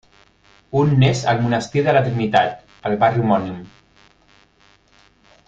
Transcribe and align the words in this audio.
Un 0.79 0.95
n'és 1.03 1.19
el 1.33 1.43
monestir 1.43 1.83
de 1.89 1.93
la 1.97 2.01
Trinitat, 2.07 2.65
al 2.91 2.97
barri 3.05 3.23
homònim. 3.27 3.61